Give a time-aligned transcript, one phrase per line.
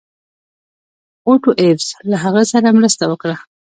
[1.27, 3.35] اوټو ایفز له هغه سره مرسته وکړه.